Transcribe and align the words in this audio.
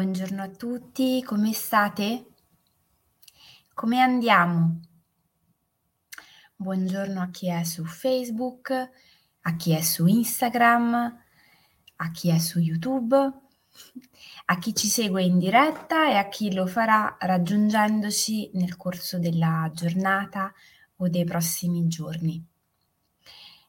Buongiorno 0.00 0.42
a 0.42 0.48
tutti, 0.48 1.22
come 1.22 1.52
state? 1.52 2.24
Come 3.74 4.00
andiamo? 4.00 4.80
Buongiorno 6.56 7.20
a 7.20 7.28
chi 7.28 7.50
è 7.50 7.62
su 7.64 7.84
Facebook, 7.84 8.70
a 9.42 9.56
chi 9.56 9.72
è 9.72 9.82
su 9.82 10.06
Instagram, 10.06 11.22
a 11.96 12.10
chi 12.12 12.30
è 12.30 12.38
su 12.38 12.60
YouTube, 12.60 13.14
a 14.46 14.58
chi 14.58 14.74
ci 14.74 14.86
segue 14.86 15.22
in 15.22 15.38
diretta 15.38 16.08
e 16.08 16.14
a 16.14 16.30
chi 16.30 16.54
lo 16.54 16.66
farà 16.66 17.18
raggiungendoci 17.20 18.52
nel 18.54 18.78
corso 18.78 19.18
della 19.18 19.70
giornata 19.74 20.50
o 20.96 21.10
dei 21.10 21.24
prossimi 21.24 21.86
giorni. 21.88 22.42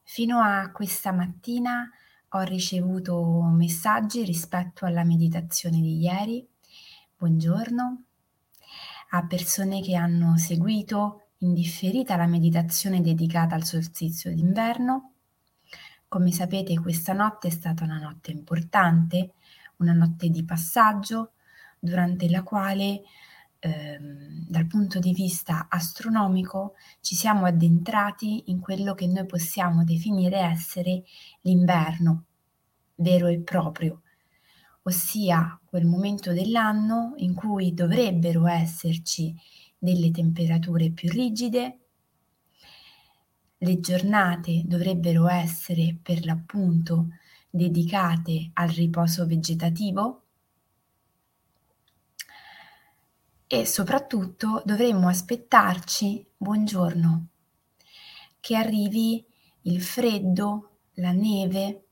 Fino 0.04 0.40
a 0.40 0.72
questa 0.72 1.12
mattina 1.12 1.92
ho 2.34 2.42
ricevuto 2.44 3.42
messaggi 3.52 4.24
rispetto 4.24 4.86
alla 4.86 5.04
meditazione 5.04 5.82
di 5.82 6.00
ieri. 6.00 6.48
Buongiorno. 7.18 8.04
A 9.10 9.26
persone 9.26 9.82
che 9.82 9.96
hanno 9.96 10.38
seguito 10.38 11.32
indifferita 11.40 12.16
la 12.16 12.28
meditazione 12.28 13.02
dedicata 13.02 13.56
al 13.56 13.66
solstizio 13.66 14.34
d'inverno. 14.34 15.16
Come 16.08 16.32
sapete 16.32 16.80
questa 16.80 17.12
notte 17.12 17.50
è 17.50 17.52
stata 17.52 17.84
una 17.84 18.00
notte 18.00 18.32
importante, 18.32 19.34
una 19.78 19.94
notte 19.94 20.30
di 20.30 20.46
passaggio 20.46 21.34
durante 21.80 22.30
la 22.30 22.44
quale 22.44 23.02
ehm, 23.62 24.46
dal 24.50 24.68
punto 24.68 25.00
di 25.00 25.14
vista 25.14 25.68
astronomico 25.70 26.74
ci 27.00 27.16
siamo 27.16 27.46
addentrati 27.46 28.52
in 28.52 28.60
quello 28.60 28.94
che 28.94 29.08
noi 29.08 29.26
possiamo 29.26 29.86
definire 29.86 30.40
essere 30.40 31.04
l'inverno 31.42 32.26
vero 32.96 33.28
e 33.28 33.40
proprio, 33.40 34.02
ossia 34.84 35.60
quel 35.66 35.86
momento 35.86 36.34
dell'anno 36.34 37.14
in 37.18 37.34
cui 37.34 37.74
dovrebbero 37.74 38.48
esserci 38.48 39.36
delle 39.78 40.12
temperature 40.12 40.92
più 40.92 41.10
rigide, 41.10 41.78
le 43.58 43.80
giornate 43.80 44.64
dovrebbero 44.66 45.28
essere 45.28 45.98
per 46.02 46.26
l'appunto 46.26 47.10
dedicate 47.50 48.50
al 48.54 48.70
riposo 48.70 49.26
vegetativo 49.28 50.21
e 53.54 53.66
soprattutto 53.66 54.62
dovremmo 54.66 55.10
aspettarci, 55.10 56.26
buongiorno, 56.38 57.28
che 58.40 58.56
arrivi 58.56 59.26
il 59.64 59.82
freddo, 59.82 60.78
la 60.94 61.12
neve, 61.12 61.88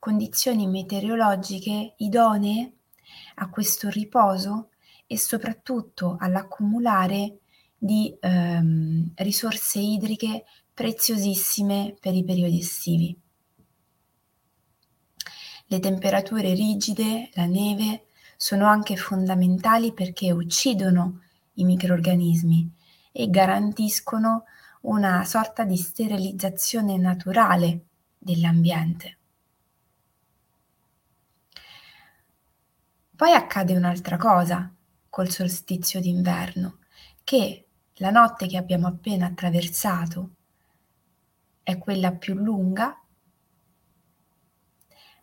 condizioni 0.00 0.66
meteorologiche 0.66 1.94
idonee 1.98 2.72
a 3.36 3.48
questo 3.48 3.88
riposo 3.90 4.70
e 5.06 5.16
soprattutto 5.16 6.16
all'accumulare 6.18 7.38
di 7.78 8.12
ehm, 8.18 9.12
risorse 9.18 9.78
idriche 9.78 10.46
preziosissime 10.74 11.94
per 12.00 12.12
i 12.12 12.24
periodi 12.24 12.58
estivi. 12.58 13.16
Le 15.68 15.78
temperature 15.78 16.54
rigide, 16.54 17.30
la 17.34 17.46
neve, 17.46 18.07
sono 18.40 18.66
anche 18.66 18.96
fondamentali 18.96 19.92
perché 19.92 20.30
uccidono 20.30 21.22
i 21.54 21.64
microorganismi 21.64 22.72
e 23.10 23.28
garantiscono 23.30 24.44
una 24.82 25.24
sorta 25.24 25.64
di 25.64 25.76
sterilizzazione 25.76 26.96
naturale 26.98 27.86
dell'ambiente. 28.16 29.18
Poi 33.16 33.32
accade 33.32 33.74
un'altra 33.74 34.16
cosa 34.16 34.72
col 35.08 35.30
solstizio 35.30 35.98
d'inverno, 35.98 36.78
che 37.24 37.66
la 37.94 38.10
notte 38.10 38.46
che 38.46 38.56
abbiamo 38.56 38.86
appena 38.86 39.26
attraversato 39.26 40.30
è 41.64 41.76
quella 41.76 42.12
più 42.12 42.34
lunga, 42.34 43.02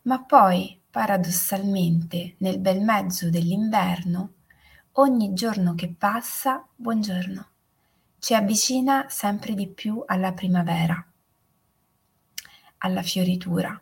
ma 0.02 0.22
poi 0.22 0.78
paradossalmente 0.96 2.36
nel 2.38 2.58
bel 2.58 2.80
mezzo 2.80 3.28
dell'inverno, 3.28 4.32
ogni 4.92 5.34
giorno 5.34 5.74
che 5.74 5.92
passa, 5.92 6.66
buongiorno, 6.74 7.48
ci 8.18 8.32
avvicina 8.32 9.04
sempre 9.10 9.52
di 9.52 9.68
più 9.68 10.02
alla 10.06 10.32
primavera, 10.32 11.06
alla 12.78 13.02
fioritura. 13.02 13.78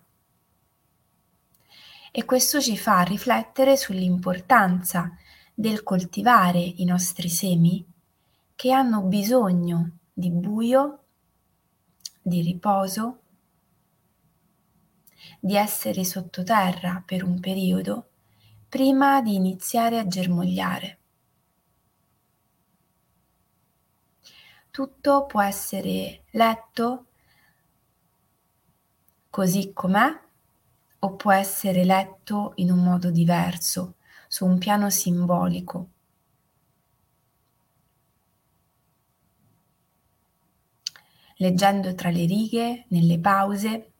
E 2.10 2.24
questo 2.24 2.60
ci 2.60 2.76
fa 2.76 3.02
riflettere 3.02 3.76
sull'importanza 3.76 5.16
del 5.54 5.84
coltivare 5.84 6.58
i 6.58 6.84
nostri 6.84 7.28
semi 7.28 7.86
che 8.56 8.72
hanno 8.72 9.02
bisogno 9.02 9.98
di 10.12 10.32
buio, 10.32 11.04
di 12.20 12.42
riposo, 12.42 13.20
di 15.40 15.56
essere 15.56 16.04
sottoterra 16.04 17.02
per 17.04 17.22
un 17.24 17.40
periodo 17.40 18.08
prima 18.68 19.22
di 19.22 19.34
iniziare 19.34 19.98
a 19.98 20.06
germogliare. 20.06 20.98
Tutto 24.70 25.26
può 25.26 25.40
essere 25.40 26.24
letto 26.30 27.06
così 29.30 29.72
com'è 29.72 30.20
o 30.98 31.14
può 31.14 31.32
essere 31.32 31.84
letto 31.84 32.52
in 32.56 32.70
un 32.72 32.82
modo 32.82 33.10
diverso, 33.10 33.94
su 34.26 34.44
un 34.44 34.58
piano 34.58 34.90
simbolico. 34.90 35.88
Leggendo 41.36 41.94
tra 41.94 42.10
le 42.10 42.24
righe, 42.26 42.86
nelle 42.88 43.18
pause 43.18 43.93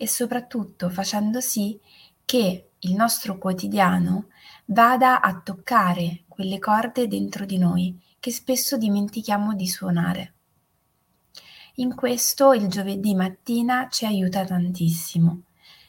e 0.00 0.08
soprattutto 0.08 0.88
facendo 0.88 1.42
sì 1.42 1.78
che 2.24 2.70
il 2.78 2.94
nostro 2.94 3.36
quotidiano 3.36 4.28
vada 4.64 5.20
a 5.20 5.38
toccare 5.38 6.22
quelle 6.26 6.58
corde 6.58 7.06
dentro 7.06 7.44
di 7.44 7.58
noi 7.58 8.00
che 8.18 8.30
spesso 8.32 8.78
dimentichiamo 8.78 9.52
di 9.52 9.68
suonare. 9.68 10.32
In 11.74 11.94
questo 11.94 12.54
il 12.54 12.68
giovedì 12.68 13.14
mattina 13.14 13.88
ci 13.90 14.06
aiuta 14.06 14.42
tantissimo 14.42 15.42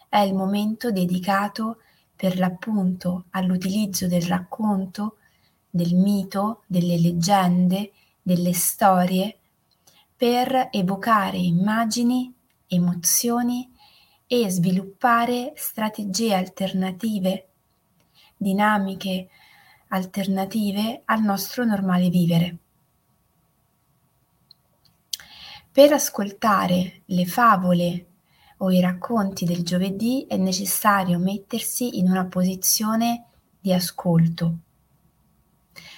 è 0.09 0.17
il 0.17 0.33
momento 0.33 0.91
dedicato 0.91 1.77
per 2.13 2.37
l'appunto 2.37 3.27
all'utilizzo 3.29 4.07
del 4.07 4.23
racconto, 4.23 5.19
del 5.69 5.95
mito, 5.95 6.63
delle 6.67 6.99
leggende, 6.99 7.93
delle 8.21 8.51
storie, 8.51 9.37
per 10.13 10.67
evocare 10.69 11.37
immagini, 11.37 12.33
emozioni 12.67 13.71
e 14.33 14.49
sviluppare 14.49 15.51
strategie 15.57 16.33
alternative, 16.33 17.49
dinamiche 18.37 19.27
alternative 19.89 21.01
al 21.03 21.21
nostro 21.21 21.65
normale 21.65 22.07
vivere. 22.07 22.57
Per 25.69 25.91
ascoltare 25.91 27.01
le 27.07 27.25
favole 27.25 28.05
o 28.59 28.71
i 28.71 28.79
racconti 28.79 29.43
del 29.43 29.65
giovedì 29.65 30.25
è 30.29 30.37
necessario 30.37 31.19
mettersi 31.19 31.97
in 31.97 32.09
una 32.09 32.23
posizione 32.23 33.25
di 33.59 33.73
ascolto, 33.73 34.59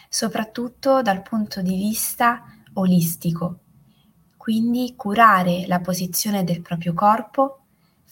soprattutto 0.10 1.04
dal 1.04 1.22
punto 1.22 1.62
di 1.62 1.76
vista 1.76 2.44
olistico, 2.74 3.60
quindi 4.38 4.96
curare 4.98 5.68
la 5.68 5.82
posizione 5.82 6.44
del 6.44 6.64
proprio 6.64 6.96
corpo, 6.96 7.60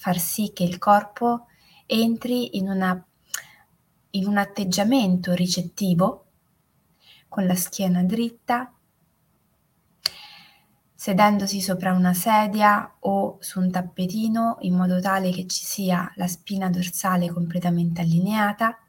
far 0.01 0.17
sì 0.17 0.51
che 0.51 0.63
il 0.63 0.79
corpo 0.79 1.45
entri 1.85 2.57
in, 2.57 2.67
una, 2.67 3.05
in 4.11 4.25
un 4.25 4.37
atteggiamento 4.37 5.33
ricettivo, 5.33 6.25
con 7.27 7.45
la 7.45 7.53
schiena 7.53 8.01
dritta, 8.01 8.73
sedendosi 10.95 11.61
sopra 11.61 11.93
una 11.93 12.15
sedia 12.15 12.95
o 13.01 13.37
su 13.41 13.59
un 13.59 13.69
tappetino 13.69 14.57
in 14.61 14.75
modo 14.75 14.99
tale 14.99 15.29
che 15.29 15.45
ci 15.45 15.63
sia 15.63 16.11
la 16.15 16.27
spina 16.27 16.67
dorsale 16.71 17.29
completamente 17.29 18.01
allineata, 18.01 18.79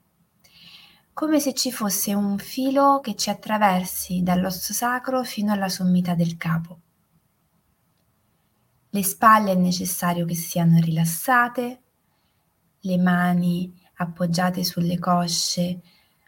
come 1.12 1.40
se 1.40 1.52
ci 1.52 1.70
fosse 1.70 2.14
un 2.14 2.38
filo 2.38 3.00
che 3.02 3.16
ci 3.16 3.28
attraversi 3.28 4.22
dall'osso 4.22 4.72
sacro 4.72 5.22
fino 5.24 5.52
alla 5.52 5.68
sommità 5.68 6.14
del 6.14 6.38
capo. 6.38 6.78
Le 8.94 9.02
spalle 9.02 9.52
è 9.52 9.54
necessario 9.54 10.26
che 10.26 10.34
siano 10.34 10.78
rilassate, 10.78 11.82
le 12.80 12.98
mani 12.98 13.72
appoggiate 13.96 14.64
sulle 14.64 14.98
cosce 14.98 15.80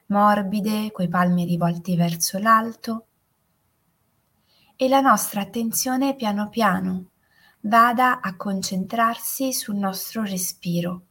morbide, 0.06 0.90
coi 0.90 1.08
palmi 1.08 1.44
rivolti 1.44 1.94
verso 1.94 2.38
l'alto 2.38 3.06
e 4.76 4.88
la 4.88 5.00
nostra 5.00 5.42
attenzione 5.42 6.16
piano 6.16 6.48
piano 6.48 7.10
vada 7.60 8.20
a 8.20 8.34
concentrarsi 8.34 9.52
sul 9.52 9.76
nostro 9.76 10.22
respiro. 10.22 11.06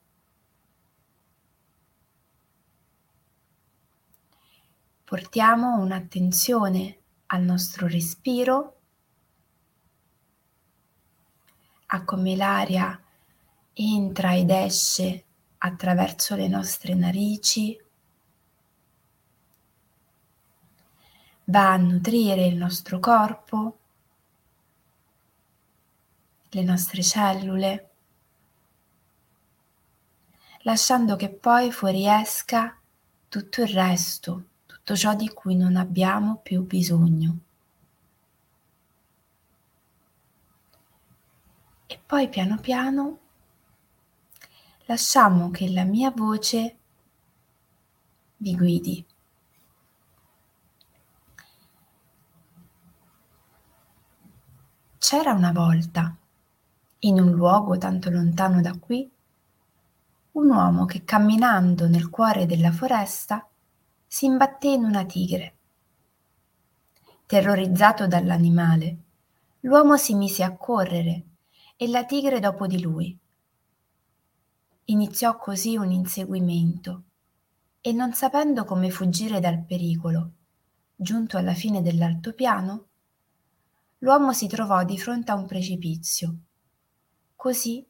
portiamo 5.13 5.79
un'attenzione 5.79 6.97
al 7.27 7.43
nostro 7.43 7.85
respiro, 7.85 8.79
a 11.93 12.03
come 12.03 12.35
l'aria 12.35 12.99
entra 13.73 14.35
ed 14.35 14.49
esce 14.49 15.23
attraverso 15.59 16.35
le 16.35 16.47
nostre 16.47 16.95
narici, 16.95 17.79
va 21.45 21.73
a 21.73 21.77
nutrire 21.77 22.47
il 22.47 22.55
nostro 22.55 22.99
corpo, 22.99 23.77
le 26.49 26.63
nostre 26.63 27.03
cellule, 27.03 27.89
lasciando 30.61 31.15
che 31.15 31.29
poi 31.29 31.71
fuoriesca 31.71 32.75
tutto 33.29 33.61
il 33.61 33.67
resto, 33.67 34.45
tutto 34.65 34.95
ciò 34.95 35.13
di 35.13 35.29
cui 35.29 35.55
non 35.55 35.75
abbiamo 35.75 36.39
più 36.41 36.65
bisogno. 36.65 37.37
E 41.93 41.99
poi 42.03 42.27
piano 42.27 42.57
piano 42.57 43.19
lasciamo 44.85 45.51
che 45.51 45.69
la 45.69 45.83
mia 45.83 46.09
voce 46.09 46.77
vi 48.37 48.55
guidi. 48.55 49.05
C'era 54.97 55.33
una 55.33 55.51
volta, 55.51 56.17
in 57.01 57.19
un 57.19 57.29
luogo 57.29 57.77
tanto 57.77 58.09
lontano 58.09 58.59
da 58.59 58.75
qui, 58.79 59.07
un 60.31 60.49
uomo 60.49 60.85
che 60.85 61.03
camminando 61.03 61.87
nel 61.87 62.09
cuore 62.09 62.47
della 62.47 62.71
foresta 62.71 63.47
si 64.07 64.25
imbatté 64.25 64.69
in 64.69 64.83
una 64.83 65.05
tigre. 65.05 65.57
Terrorizzato 67.27 68.07
dall'animale, 68.07 68.97
l'uomo 69.59 69.95
si 69.97 70.15
mise 70.15 70.41
a 70.41 70.57
correre 70.57 71.25
e 71.75 71.87
la 71.87 72.05
tigre 72.05 72.39
dopo 72.39 72.67
di 72.67 72.81
lui. 72.81 73.17
Iniziò 74.85 75.37
così 75.37 75.77
un 75.77 75.91
inseguimento 75.91 77.03
e 77.81 77.91
non 77.93 78.13
sapendo 78.13 78.65
come 78.65 78.89
fuggire 78.89 79.39
dal 79.39 79.63
pericolo, 79.63 80.31
giunto 80.95 81.37
alla 81.37 81.53
fine 81.53 81.81
dell'altopiano, 81.81 82.87
l'uomo 83.99 84.33
si 84.33 84.47
trovò 84.47 84.83
di 84.83 84.97
fronte 84.97 85.31
a 85.31 85.35
un 85.35 85.45
precipizio. 85.45 86.37
Così 87.35 87.85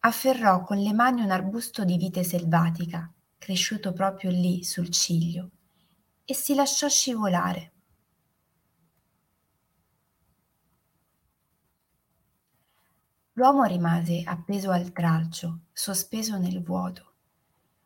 afferrò 0.00 0.62
con 0.62 0.78
le 0.78 0.92
mani 0.92 1.22
un 1.22 1.30
arbusto 1.30 1.84
di 1.84 1.96
vite 1.96 2.24
selvatica, 2.24 3.12
cresciuto 3.38 3.92
proprio 3.92 4.30
lì 4.30 4.64
sul 4.64 4.88
ciglio, 4.88 5.50
e 6.24 6.34
si 6.34 6.54
lasciò 6.54 6.88
scivolare. 6.88 7.71
L'uomo 13.34 13.64
rimase 13.64 14.22
appeso 14.24 14.70
al 14.70 14.92
tralcio, 14.92 15.60
sospeso 15.72 16.36
nel 16.38 16.62
vuoto, 16.62 17.12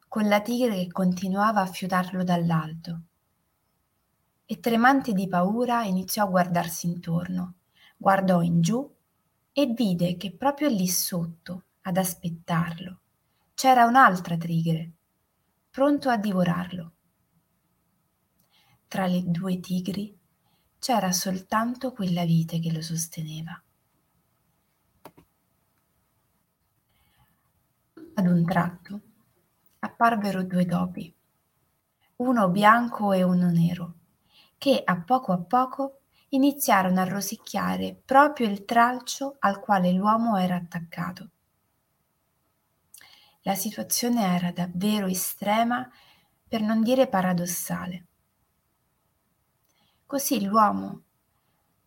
con 0.08 0.26
la 0.28 0.40
tigre 0.40 0.74
che 0.76 0.90
continuava 0.90 1.60
a 1.60 1.66
fiutarlo 1.66 2.24
dall'alto 2.24 3.00
e 4.48 4.60
tremante 4.60 5.12
di 5.12 5.26
paura 5.26 5.82
iniziò 5.82 6.24
a 6.24 6.28
guardarsi 6.28 6.86
intorno. 6.86 7.54
Guardò 7.96 8.42
in 8.42 8.60
giù 8.60 8.88
e 9.52 9.66
vide 9.66 10.16
che 10.16 10.32
proprio 10.32 10.68
lì 10.68 10.86
sotto, 10.86 11.64
ad 11.82 11.96
aspettarlo, 11.96 13.00
c'era 13.54 13.84
un'altra 13.86 14.36
tigre, 14.36 14.92
pronto 15.70 16.08
a 16.08 16.16
divorarlo. 16.16 16.92
Tra 18.86 19.06
le 19.06 19.22
due 19.24 19.58
tigri 19.58 20.16
c'era 20.78 21.10
soltanto 21.10 21.92
quella 21.92 22.24
vite 22.24 22.60
che 22.60 22.72
lo 22.72 22.82
sosteneva. 22.82 23.60
Ad 28.18 28.26
un 28.28 28.46
tratto 28.46 29.00
apparvero 29.80 30.42
due 30.42 30.64
topi, 30.64 31.14
uno 32.16 32.48
bianco 32.48 33.12
e 33.12 33.22
uno 33.22 33.50
nero 33.50 33.94
che 34.56 34.80
a 34.82 34.98
poco 35.02 35.32
a 35.32 35.38
poco 35.38 36.00
iniziarono 36.30 36.98
a 36.98 37.04
rosicchiare 37.04 37.94
proprio 38.02 38.48
il 38.48 38.64
tralcio 38.64 39.36
al 39.40 39.60
quale 39.60 39.92
l'uomo 39.92 40.38
era 40.38 40.56
attaccato. 40.56 41.28
La 43.42 43.54
situazione 43.54 44.34
era 44.34 44.50
davvero 44.50 45.08
estrema, 45.08 45.86
per 46.48 46.62
non 46.62 46.82
dire 46.82 47.08
paradossale. 47.08 48.06
Così 50.06 50.42
l'uomo, 50.42 51.02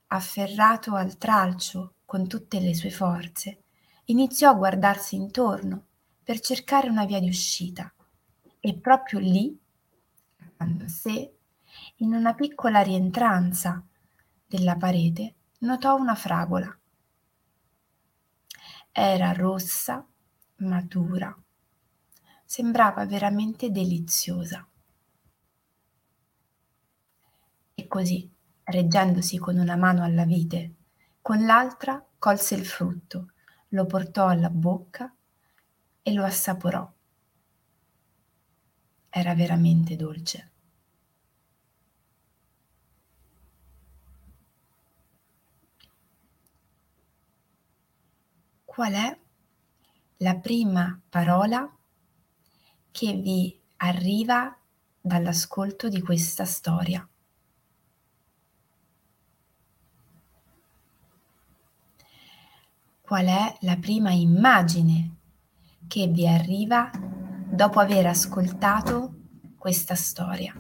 afferrato 0.09 0.93
al 0.93 1.17
tralcio 1.17 1.95
con 2.05 2.27
tutte 2.27 2.59
le 2.59 2.75
sue 2.75 2.91
forze, 2.91 3.63
iniziò 4.05 4.51
a 4.51 4.55
guardarsi 4.55 5.15
intorno 5.15 5.85
per 6.29 6.41
cercare 6.41 6.89
una 6.89 7.05
via 7.05 7.19
di 7.19 7.27
uscita 7.27 7.91
e 8.59 8.77
proprio 8.77 9.17
lì, 9.17 9.59
accanto 10.37 10.85
a 10.85 10.87
sé, 10.87 11.37
in 11.95 12.13
una 12.13 12.35
piccola 12.35 12.83
rientranza 12.83 13.83
della 14.45 14.75
parete 14.75 15.33
notò 15.61 15.95
una 15.95 16.13
fragola. 16.13 16.77
Era 18.91 19.31
rossa, 19.31 20.05
matura, 20.57 21.35
sembrava 22.45 23.07
veramente 23.07 23.71
deliziosa. 23.71 24.67
E 27.73 27.87
così, 27.87 28.31
reggendosi 28.65 29.39
con 29.39 29.57
una 29.57 29.75
mano 29.75 30.03
alla 30.03 30.25
vite, 30.25 30.75
con 31.23 31.43
l'altra 31.43 32.05
colse 32.19 32.53
il 32.53 32.67
frutto, 32.67 33.31
lo 33.69 33.87
portò 33.87 34.27
alla 34.27 34.51
bocca 34.51 35.11
e 36.09 36.13
lo 36.13 36.23
assaporò. 36.25 36.91
Era 39.09 39.33
veramente 39.35 39.95
dolce. 39.95 40.51
qual 48.79 48.93
è 48.93 49.19
la 50.17 50.35
prima 50.37 51.01
parola 51.09 51.69
che 52.91 53.13
vi 53.13 53.59
arriva 53.77 54.57
dall'ascolto 55.01 55.89
di 55.89 55.99
questa 56.01 56.45
storia. 56.45 57.05
Qual 63.01 63.25
è 63.25 63.57
la 63.61 63.75
prima 63.75 64.11
immagine 64.11 65.18
che 65.89 66.05
vi 66.05 66.27
arriva 66.27 66.91
dopo 66.93 67.79
aver 67.79 68.05
ascoltato 68.05 69.15
questa 69.57 69.95
storia? 69.95 70.53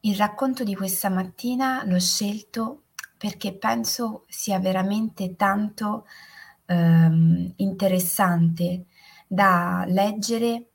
Il 0.00 0.16
racconto 0.16 0.64
di 0.64 0.74
questa 0.74 1.08
mattina 1.08 1.84
l'ho 1.84 2.00
scelto 2.00 2.86
perché 3.16 3.54
penso 3.54 4.24
sia 4.28 4.58
veramente 4.58 5.36
tanto 5.36 6.04
ehm, 6.66 7.52
interessante 7.56 8.86
da 9.28 9.84
leggere 9.86 10.70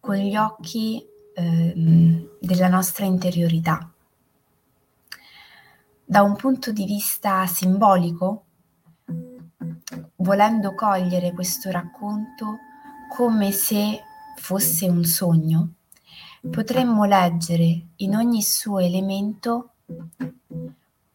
con 0.00 0.16
gli 0.16 0.34
occhi 0.34 1.00
ehm, 1.32 2.38
della 2.40 2.68
nostra 2.68 3.04
interiorità. 3.04 3.91
Da 6.12 6.20
un 6.20 6.36
punto 6.36 6.72
di 6.72 6.84
vista 6.84 7.46
simbolico, 7.46 8.44
volendo 10.16 10.74
cogliere 10.74 11.32
questo 11.32 11.70
racconto 11.70 12.58
come 13.08 13.50
se 13.50 13.98
fosse 14.36 14.90
un 14.90 15.04
sogno, 15.04 15.72
potremmo 16.50 17.06
leggere 17.06 17.86
in 17.96 18.14
ogni 18.14 18.42
suo 18.42 18.80
elemento 18.80 19.70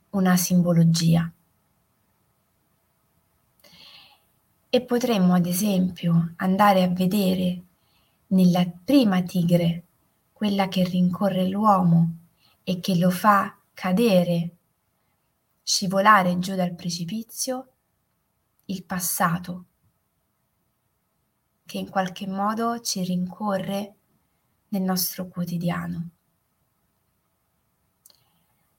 una 0.10 0.36
simbologia. 0.36 1.32
E 4.68 4.82
potremmo 4.82 5.36
ad 5.36 5.46
esempio 5.46 6.34
andare 6.38 6.82
a 6.82 6.88
vedere 6.88 7.62
nella 8.30 8.66
prima 8.84 9.22
tigre, 9.22 9.84
quella 10.34 10.68
che 10.68 10.84
rincorre 10.84 11.48
l'uomo 11.48 12.16
e 12.64 12.80
che 12.80 12.96
lo 12.98 13.12
fa 13.12 13.56
cadere, 13.76 14.57
scivolare 15.70 16.40
giù 16.40 16.56
dal 16.56 16.74
precipizio, 16.76 17.74
il 18.68 18.86
passato, 18.86 19.66
che 21.66 21.78
in 21.78 21.90
qualche 21.90 22.26
modo 22.26 22.80
ci 22.80 23.04
rincorre 23.04 23.96
nel 24.70 24.82
nostro 24.82 25.28
quotidiano. 25.28 26.10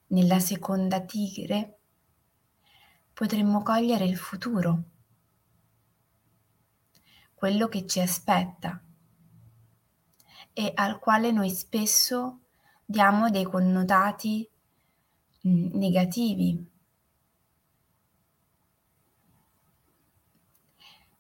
Nella 0.07 0.41
seconda 0.41 1.03
tigre 1.03 1.79
potremmo 3.13 3.63
cogliere 3.63 4.07
il 4.07 4.17
futuro, 4.17 4.83
quello 7.35 7.69
che 7.69 7.87
ci 7.87 8.01
aspetta 8.01 8.83
e 10.55 10.73
al 10.75 10.99
quale 10.99 11.33
noi 11.33 11.51
spesso 11.51 12.45
diamo 12.83 13.29
dei 13.29 13.45
connotati 13.45 14.49
mm, 15.47 15.75
negativi. 15.75 16.77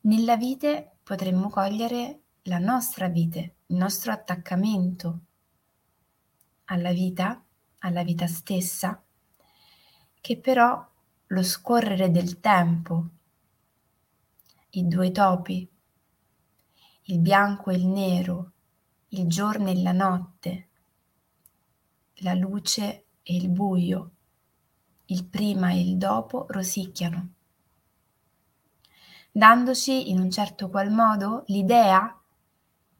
Nella 0.00 0.36
vite 0.36 0.98
potremmo 1.02 1.48
cogliere 1.50 2.22
la 2.42 2.58
nostra 2.58 3.08
vite, 3.08 3.56
il 3.66 3.76
nostro 3.76 4.12
attaccamento 4.12 5.20
alla 6.66 6.92
vita, 6.92 7.44
alla 7.78 8.04
vita 8.04 8.26
stessa, 8.28 9.02
che 10.20 10.38
però 10.38 10.86
lo 11.26 11.42
scorrere 11.42 12.10
del 12.10 12.38
tempo, 12.38 13.08
i 14.70 14.86
due 14.86 15.10
topi, 15.10 15.68
il 17.02 17.18
bianco 17.18 17.70
e 17.70 17.74
il 17.74 17.86
nero, 17.86 18.52
il 19.08 19.26
giorno 19.26 19.68
e 19.68 19.82
la 19.82 19.92
notte, 19.92 20.68
la 22.16 22.34
luce 22.34 23.06
e 23.22 23.34
il 23.34 23.48
buio, 23.48 24.10
il 25.06 25.24
prima 25.24 25.72
e 25.72 25.80
il 25.80 25.96
dopo 25.96 26.46
rosicchiano, 26.48 27.32
dandoci 29.38 30.10
in 30.10 30.18
un 30.18 30.32
certo 30.32 30.68
qual 30.68 30.90
modo 30.90 31.44
l'idea 31.46 32.20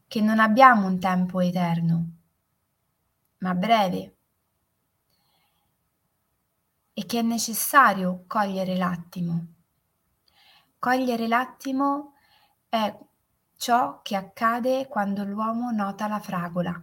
che 0.06 0.20
non 0.20 0.38
abbiamo 0.38 0.86
un 0.86 1.00
tempo 1.00 1.40
eterno, 1.40 2.10
ma 3.38 3.54
breve, 3.54 4.16
e 6.94 7.06
che 7.06 7.18
è 7.18 7.22
necessario 7.22 8.22
cogliere 8.28 8.76
l'attimo. 8.76 9.46
Cogliere 10.78 11.26
l'attimo 11.26 12.12
è 12.68 12.96
ciò 13.56 14.00
che 14.02 14.14
accade 14.14 14.86
quando 14.86 15.24
l'uomo 15.24 15.72
nota 15.72 16.06
la 16.06 16.20
fragola 16.20 16.80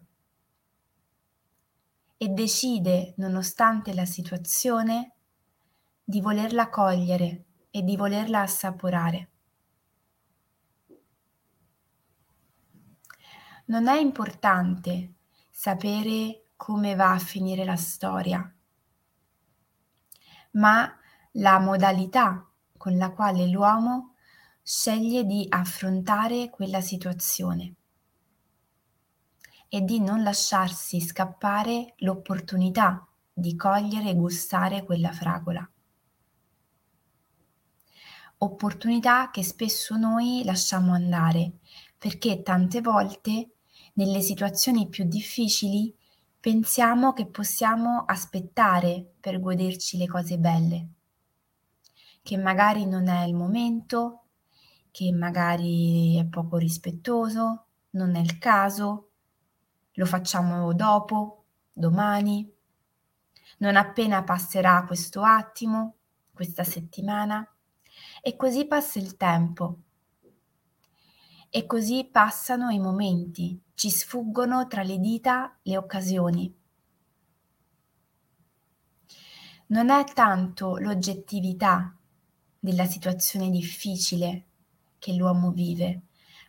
e 2.17 2.27
decide, 2.27 3.13
nonostante 3.17 3.93
la 3.93 4.05
situazione, 4.05 5.13
di 6.03 6.19
volerla 6.19 6.69
cogliere 6.69 7.45
e 7.71 7.83
di 7.83 7.95
volerla 7.95 8.41
assaporare. 8.41 9.29
Non 13.67 13.87
è 13.87 13.97
importante 13.97 15.13
sapere 15.49 16.49
come 16.55 16.93
va 16.93 17.13
a 17.13 17.19
finire 17.19 17.65
la 17.65 17.75
storia, 17.75 18.53
ma 20.51 20.95
la 21.31 21.59
modalità 21.59 22.47
con 22.77 22.95
la 22.95 23.09
quale 23.09 23.47
l'uomo 23.47 24.13
sceglie 24.61 25.23
di 25.23 25.47
affrontare 25.49 26.51
quella 26.51 26.79
situazione 26.79 27.73
e 29.67 29.81
di 29.81 29.99
non 29.99 30.21
lasciarsi 30.21 31.01
scappare 31.01 31.95
l'opportunità 31.97 33.07
di 33.33 33.55
cogliere 33.55 34.09
e 34.09 34.15
gustare 34.15 34.83
quella 34.83 35.11
fragola. 35.11 35.67
Opportunità 38.37 39.31
che 39.31 39.43
spesso 39.43 39.95
noi 39.95 40.43
lasciamo 40.45 40.93
andare 40.93 41.53
perché 41.97 42.43
tante 42.43 42.81
volte 42.81 43.54
nelle 43.95 44.21
situazioni 44.21 44.87
più 44.87 45.05
difficili 45.05 45.93
pensiamo 46.39 47.13
che 47.13 47.27
possiamo 47.27 48.03
aspettare 48.05 49.13
per 49.19 49.39
goderci 49.39 49.97
le 49.97 50.07
cose 50.07 50.37
belle, 50.37 50.89
che 52.21 52.37
magari 52.37 52.85
non 52.85 53.07
è 53.07 53.25
il 53.25 53.33
momento, 53.33 54.25
che 54.91 55.11
magari 55.11 56.17
è 56.17 56.25
poco 56.25 56.57
rispettoso, 56.57 57.65
non 57.91 58.15
è 58.15 58.19
il 58.19 58.37
caso, 58.37 59.11
lo 59.93 60.05
facciamo 60.05 60.73
dopo, 60.73 61.45
domani, 61.71 62.51
non 63.57 63.75
appena 63.75 64.23
passerà 64.23 64.83
questo 64.85 65.21
attimo, 65.21 65.95
questa 66.33 66.63
settimana, 66.63 67.47
e 68.21 68.35
così 68.35 68.67
passa 68.67 68.99
il 68.99 69.15
tempo. 69.15 69.79
E 71.55 71.65
così 71.65 72.03
passano 72.11 72.69
i 72.69 72.79
momenti, 72.79 73.57
ci 73.75 73.89
sfuggono 73.89 74.67
tra 74.67 74.83
le 74.83 74.99
dita 74.99 75.57
le 75.61 75.77
occasioni. 75.77 76.53
Non 79.67 79.89
è 79.89 80.03
tanto 80.03 80.75
l'oggettività 80.75 81.95
della 82.59 82.83
situazione 82.83 83.49
difficile 83.49 84.47
che 84.99 85.13
l'uomo 85.13 85.51
vive, 85.51 86.01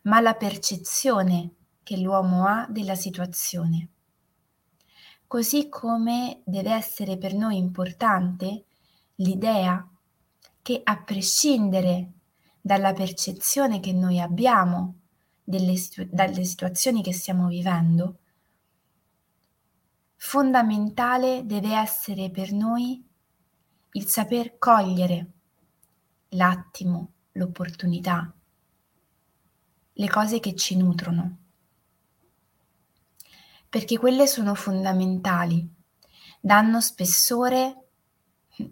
ma 0.03 0.19
la 0.21 0.35
percezione 0.35 1.55
che 1.85 1.99
l'uomo 1.99 2.45
ha 2.49 2.67
della 2.69 2.97
situazione. 2.97 3.89
Così 5.29 5.69
come 5.69 6.43
deve 6.45 6.73
essere 6.73 7.17
per 7.17 7.33
noi 7.33 7.59
importante 7.59 8.65
l'idea 9.15 9.89
che 10.63 10.81
a 10.83 11.01
prescindere 11.01 12.11
dalla 12.67 12.93
percezione 12.93 13.79
che 13.79 13.93
noi 13.93 14.19
abbiamo 14.19 15.03
delle, 15.45 15.75
dalle 16.11 16.43
situazioni 16.43 17.01
che 17.01 17.13
stiamo 17.13 17.47
vivendo, 17.47 18.19
fondamentale 20.17 21.47
deve 21.47 21.77
essere 21.77 22.29
per 22.29 22.51
noi 22.51 23.01
il 23.93 24.09
saper 24.09 24.59
cogliere 24.59 25.31
l'attimo, 26.31 27.13
l'opportunità, 27.35 28.35
le 29.93 30.09
cose 30.09 30.41
che 30.41 30.57
ci 30.57 30.77
nutrono, 30.77 31.37
perché 33.69 33.97
quelle 33.97 34.27
sono 34.27 34.57
fondamentali, 34.57 35.73
danno 36.41 36.81
spessore, 36.81 37.91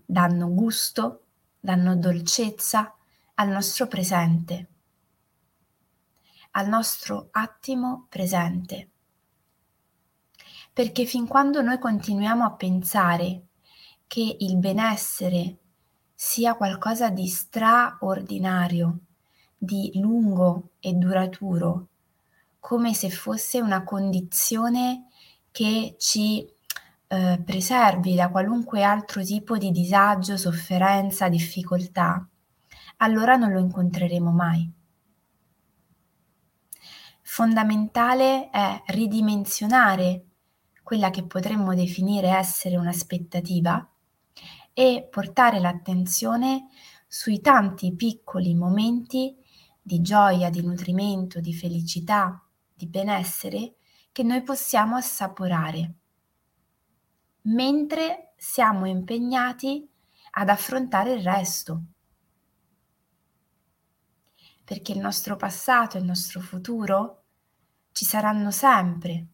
danno 0.04 0.52
gusto, 0.52 1.26
danno 1.60 1.94
dolcezza 1.94 2.92
al 3.34 3.48
nostro 3.48 3.86
presente, 3.88 4.68
al 6.52 6.68
nostro 6.68 7.28
attimo 7.32 8.06
presente. 8.08 8.90
Perché 10.72 11.04
fin 11.04 11.26
quando 11.26 11.62
noi 11.62 11.78
continuiamo 11.78 12.44
a 12.44 12.52
pensare 12.52 13.46
che 14.06 14.36
il 14.38 14.56
benessere 14.56 15.58
sia 16.14 16.54
qualcosa 16.54 17.10
di 17.10 17.26
straordinario, 17.26 18.98
di 19.56 19.90
lungo 19.94 20.70
e 20.80 20.92
duraturo, 20.92 21.88
come 22.60 22.94
se 22.94 23.10
fosse 23.10 23.60
una 23.60 23.82
condizione 23.82 25.08
che 25.50 25.96
ci 25.98 26.48
eh, 27.08 27.42
preservi 27.44 28.14
da 28.14 28.30
qualunque 28.30 28.82
altro 28.82 29.22
tipo 29.22 29.58
di 29.58 29.70
disagio, 29.70 30.36
sofferenza, 30.36 31.28
difficoltà, 31.28 32.26
allora 32.98 33.36
non 33.36 33.52
lo 33.52 33.60
incontreremo 33.60 34.30
mai. 34.30 34.70
Fondamentale 37.22 38.50
è 38.50 38.82
ridimensionare 38.86 40.26
quella 40.82 41.10
che 41.10 41.24
potremmo 41.24 41.74
definire 41.74 42.28
essere 42.28 42.76
un'aspettativa 42.76 43.90
e 44.72 45.08
portare 45.10 45.58
l'attenzione 45.58 46.68
sui 47.06 47.40
tanti 47.40 47.94
piccoli 47.94 48.54
momenti 48.54 49.36
di 49.80 50.00
gioia, 50.00 50.50
di 50.50 50.62
nutrimento, 50.62 51.40
di 51.40 51.54
felicità, 51.54 52.42
di 52.72 52.86
benessere 52.86 53.76
che 54.12 54.22
noi 54.22 54.42
possiamo 54.42 54.96
assaporare, 54.96 55.94
mentre 57.42 58.34
siamo 58.36 58.86
impegnati 58.86 59.88
ad 60.32 60.48
affrontare 60.48 61.14
il 61.14 61.22
resto. 61.22 61.82
Perché 64.64 64.92
il 64.92 64.98
nostro 64.98 65.36
passato 65.36 65.96
e 65.96 66.00
il 66.00 66.06
nostro 66.06 66.40
futuro 66.40 67.24
ci 67.92 68.04
saranno 68.04 68.50
sempre. 68.50 69.26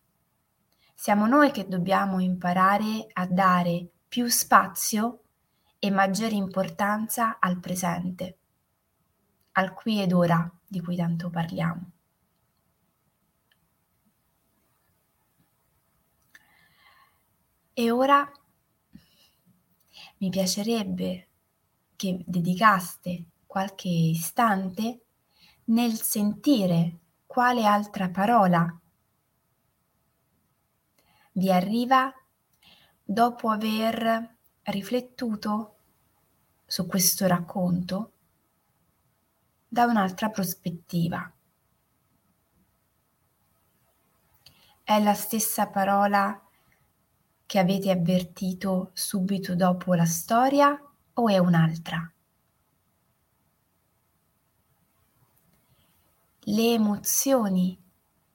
Siamo 0.94 1.26
noi 1.26 1.50
che 1.50 1.66
dobbiamo 1.66 2.20
imparare 2.20 3.06
a 3.12 3.26
dare 3.26 3.88
più 4.06 4.26
spazio 4.26 5.22
e 5.78 5.90
maggiore 5.90 6.34
importanza 6.34 7.38
al 7.38 7.58
presente, 7.58 8.38
al 9.52 9.72
qui 9.72 10.02
ed 10.02 10.12
ora 10.12 10.50
di 10.66 10.80
cui 10.82 10.96
tanto 10.96 11.30
parliamo. 11.30 11.90
E 17.72 17.90
ora 17.90 18.30
mi 20.18 20.28
piacerebbe 20.28 21.28
che 21.96 22.22
dedicaste 22.26 23.24
qualche 23.46 23.88
istante 23.88 25.04
nel 25.70 26.00
sentire 26.00 26.98
quale 27.26 27.64
altra 27.64 28.08
parola 28.10 28.80
vi 31.32 31.50
arriva 31.50 32.12
dopo 33.02 33.48
aver 33.48 34.36
riflettuto 34.62 35.76
su 36.66 36.86
questo 36.86 37.26
racconto 37.26 38.12
da 39.66 39.84
un'altra 39.84 40.28
prospettiva. 40.30 41.32
è 44.90 45.00
la 45.00 45.14
stessa 45.14 45.68
parola 45.68 46.36
che 47.46 47.58
avete 47.60 47.92
avvertito 47.92 48.90
subito 48.92 49.54
dopo 49.54 49.94
la 49.94 50.04
storia 50.04 50.76
o 51.14 51.28
è 51.28 51.38
un'altra? 51.38 52.12
Le 56.50 56.72
emozioni 56.72 57.80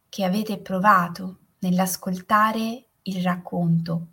che 0.07 0.23
avete 0.23 0.57
provato 0.59 1.39
nell'ascoltare 1.59 2.87
il 3.01 3.21
racconto 3.21 4.07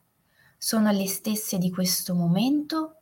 sono 0.59 0.91
le 0.91 1.07
stesse 1.07 1.57
di 1.57 1.71
questo 1.71 2.13
momento 2.13 2.97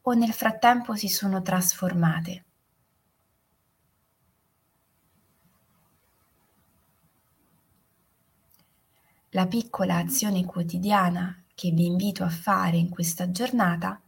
o 0.00 0.12
nel 0.12 0.32
frattempo 0.32 0.94
si 0.94 1.08
sono 1.08 1.42
trasformate? 1.42 2.44
La 9.32 9.46
piccola 9.46 9.98
azione 9.98 10.46
quotidiana 10.46 11.44
che 11.54 11.72
vi 11.72 11.84
invito 11.84 12.24
a 12.24 12.30
fare 12.30 12.78
in 12.78 12.88
questa 12.88 13.30
giornata 13.30 14.00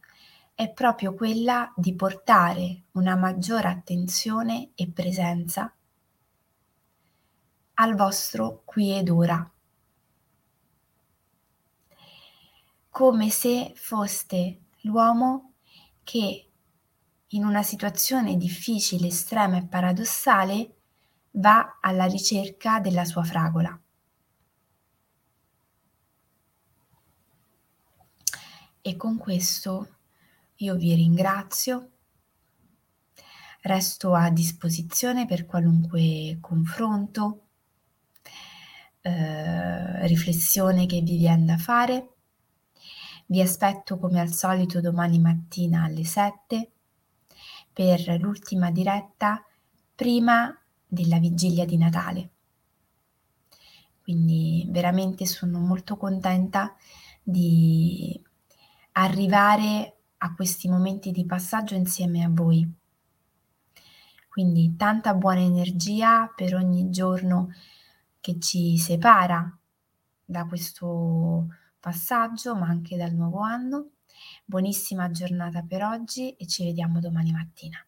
è 0.57 0.71
proprio 0.71 1.13
quella 1.13 1.71
di 1.75 1.93
portare 1.93 2.85
una 2.93 3.15
maggiore 3.15 3.67
attenzione 3.67 4.71
e 4.73 4.89
presenza 4.89 5.71
al 7.75 7.93
vostro 7.93 8.63
qui 8.65 8.91
ed 8.97 9.07
ora, 9.09 9.51
come 12.89 13.29
se 13.29 13.71
foste 13.75 14.61
l'uomo 14.81 15.53
che 16.03 16.49
in 17.27 17.45
una 17.45 17.61
situazione 17.61 18.35
difficile, 18.35 19.09
estrema 19.09 19.57
e 19.57 19.67
paradossale 19.67 20.75
va 21.33 21.77
alla 21.79 22.05
ricerca 22.05 22.79
della 22.79 23.05
sua 23.05 23.21
fragola. 23.21 23.79
E 28.81 28.95
con 28.95 29.17
questo 29.19 29.91
io 30.57 30.75
vi 30.75 30.95
ringrazio, 30.95 31.91
resto 33.61 34.13
a 34.13 34.29
disposizione 34.29 35.25
per 35.25 35.45
qualunque 35.45 36.37
confronto, 36.41 37.41
eh, 39.01 40.07
riflessione 40.07 40.85
che 40.85 41.01
vi 41.01 41.17
viene 41.17 41.45
da 41.45 41.57
fare. 41.57 42.13
Vi 43.27 43.41
aspetto 43.41 43.99
come 43.99 44.19
al 44.19 44.31
solito 44.31 44.81
domani 44.81 45.19
mattina 45.19 45.83
alle 45.83 46.05
7 46.05 46.71
per 47.71 48.19
l'ultima 48.19 48.71
diretta 48.71 49.45
prima 49.93 50.57
della 50.85 51.19
vigilia 51.19 51.65
di 51.65 51.77
Natale. 51.77 52.29
Quindi 54.01 54.65
veramente 54.69 55.25
sono 55.25 55.59
molto 55.59 55.97
contenta 55.97 56.75
di 57.21 58.19
arrivare 58.93 59.96
a 60.19 60.33
questi 60.33 60.67
momenti 60.67 61.11
di 61.11 61.25
passaggio 61.25 61.75
insieme 61.75 62.23
a 62.23 62.29
voi. 62.29 62.69
Quindi 64.29 64.75
tanta 64.75 65.13
buona 65.13 65.41
energia 65.41 66.31
per 66.35 66.55
ogni 66.55 66.89
giorno 66.89 67.51
che 68.19 68.39
ci 68.39 68.77
separa 68.77 69.57
da 70.23 70.45
questo 70.45 71.47
passaggio, 71.79 72.55
ma 72.55 72.67
anche 72.67 72.97
dal 72.97 73.13
nuovo 73.13 73.39
anno. 73.39 73.91
Buonissima 74.45 75.09
giornata 75.11 75.63
per 75.63 75.83
oggi 75.83 76.31
e 76.31 76.45
ci 76.45 76.65
vediamo 76.65 76.99
domani 76.99 77.31
mattina. 77.31 77.86